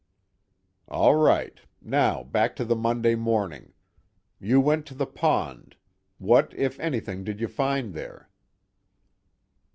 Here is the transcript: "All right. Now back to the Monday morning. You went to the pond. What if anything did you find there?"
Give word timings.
"All 0.87 1.13
right. 1.13 1.59
Now 1.79 2.23
back 2.23 2.55
to 2.55 2.65
the 2.65 2.75
Monday 2.75 3.13
morning. 3.13 3.73
You 4.39 4.59
went 4.59 4.87
to 4.87 4.95
the 4.95 5.05
pond. 5.05 5.75
What 6.17 6.55
if 6.55 6.79
anything 6.79 7.23
did 7.23 7.39
you 7.39 7.47
find 7.47 7.93
there?" 7.93 8.27